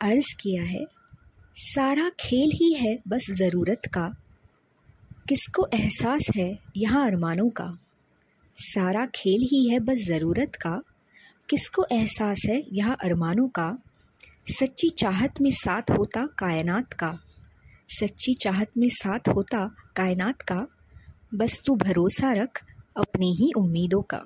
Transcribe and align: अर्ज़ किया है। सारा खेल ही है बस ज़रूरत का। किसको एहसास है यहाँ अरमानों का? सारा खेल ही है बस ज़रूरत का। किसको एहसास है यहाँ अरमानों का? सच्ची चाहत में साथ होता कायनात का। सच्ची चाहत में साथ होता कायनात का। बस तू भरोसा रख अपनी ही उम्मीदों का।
अर्ज़ 0.00 0.34
किया 0.40 0.62
है। 0.62 0.86
सारा 1.56 2.10
खेल 2.20 2.50
ही 2.54 2.72
है 2.72 2.98
बस 3.08 3.26
ज़रूरत 3.30 3.82
का। 3.94 4.14
किसको 5.28 5.68
एहसास 5.74 6.26
है 6.36 6.58
यहाँ 6.76 7.06
अरमानों 7.06 7.50
का? 7.50 7.78
सारा 8.58 9.06
खेल 9.06 9.42
ही 9.42 9.68
है 9.68 9.80
बस 9.80 9.98
ज़रूरत 9.98 10.56
का। 10.56 10.82
किसको 11.50 11.86
एहसास 11.92 12.42
है 12.46 12.64
यहाँ 12.72 12.96
अरमानों 13.04 13.48
का? 13.48 13.78
सच्ची 14.48 14.88
चाहत 14.88 15.40
में 15.40 15.50
साथ 15.50 15.82
होता 15.90 16.26
कायनात 16.26 16.92
का। 16.92 17.18
सच्ची 17.88 18.34
चाहत 18.34 18.70
में 18.78 18.88
साथ 18.88 19.28
होता 19.28 19.70
कायनात 19.96 20.42
का। 20.42 20.66
बस 21.34 21.62
तू 21.66 21.74
भरोसा 21.76 22.32
रख 22.32 22.64
अपनी 22.96 23.34
ही 23.34 23.52
उम्मीदों 23.56 24.02
का। 24.02 24.24